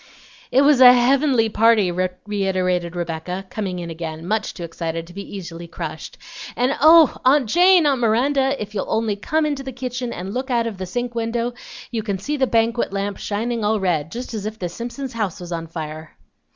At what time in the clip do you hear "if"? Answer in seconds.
8.59-8.73, 14.47-14.57